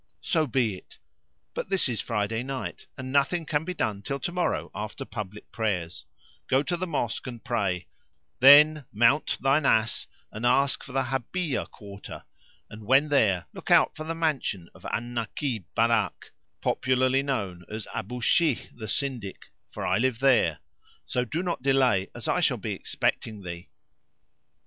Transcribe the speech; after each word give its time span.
"So 0.23 0.47
be 0.47 0.75
it; 0.75 0.97
but 1.53 1.69
this 1.69 1.87
is 1.87 2.01
Friday[FN#527] 2.01 2.45
night 2.47 2.87
and 2.97 3.11
nothing 3.11 3.45
can 3.45 3.63
be 3.63 3.75
done 3.75 4.01
till 4.01 4.19
tomorrow 4.19 4.71
after 4.73 5.05
public 5.05 5.51
prayers; 5.51 6.07
go 6.47 6.63
to 6.63 6.75
the 6.75 6.87
Mosque 6.87 7.27
and 7.27 7.43
pray; 7.45 7.85
then 8.39 8.85
mount 8.91 9.37
thine 9.39 9.63
ass, 9.63 10.07
and 10.31 10.43
ask 10.43 10.83
for 10.83 10.91
the 10.91 11.03
Habbániyah[FN#528] 11.03 11.69
quarter; 11.69 12.23
and, 12.67 12.85
when 12.87 13.09
there, 13.09 13.45
look 13.53 13.69
out 13.69 13.95
for 13.95 14.03
the 14.03 14.15
mansion 14.15 14.69
of 14.73 14.85
Al 14.85 15.01
Nakib[FN#529] 15.01 15.65
Barakát, 15.77 16.31
popularly 16.61 17.21
known 17.21 17.63
as 17.69 17.87
Abu 17.93 18.21
Shámah 18.21 18.75
the 18.75 18.87
Syndic; 18.87 19.51
for 19.69 19.85
I 19.85 19.99
live 19.99 20.17
there: 20.17 20.61
so 21.05 21.23
do 21.23 21.43
not 21.43 21.61
delay 21.61 22.09
as 22.15 22.27
I 22.27 22.39
shall 22.39 22.57
be 22.57 22.73
expecting 22.73 23.43
thee." 23.43 23.69